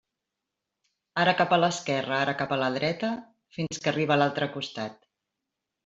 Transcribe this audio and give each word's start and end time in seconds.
Ara 1.23 1.35
cap 1.41 1.53
a 1.57 1.59
l'esquerra, 1.59 2.15
ara 2.23 2.35
cap 2.41 2.57
a 2.57 2.61
la 2.65 2.73
dreta, 2.79 3.13
fins 3.59 3.85
que 3.87 3.95
arriba 3.95 4.19
a 4.21 4.23
l'altre 4.23 4.53
costat. 4.59 5.03